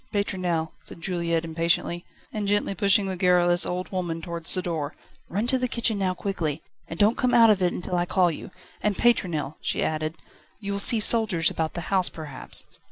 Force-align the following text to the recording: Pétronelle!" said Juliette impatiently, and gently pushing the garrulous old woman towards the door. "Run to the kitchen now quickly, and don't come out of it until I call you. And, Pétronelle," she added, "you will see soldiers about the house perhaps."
Pétronelle!" 0.11 0.71
said 0.81 0.99
Juliette 0.99 1.45
impatiently, 1.45 2.03
and 2.33 2.47
gently 2.47 2.73
pushing 2.73 3.05
the 3.05 3.15
garrulous 3.15 3.67
old 3.67 3.91
woman 3.91 4.19
towards 4.19 4.51
the 4.51 4.61
door. 4.63 4.95
"Run 5.29 5.45
to 5.45 5.59
the 5.59 5.67
kitchen 5.67 5.99
now 5.99 6.15
quickly, 6.15 6.63
and 6.87 6.97
don't 6.97 7.19
come 7.19 7.35
out 7.35 7.51
of 7.51 7.61
it 7.61 7.71
until 7.71 7.97
I 7.97 8.07
call 8.07 8.31
you. 8.31 8.49
And, 8.81 8.95
Pétronelle," 8.95 9.57
she 9.61 9.83
added, 9.83 10.17
"you 10.59 10.71
will 10.71 10.79
see 10.79 10.99
soldiers 10.99 11.51
about 11.51 11.75
the 11.75 11.81
house 11.93 12.09
perhaps." 12.09 12.65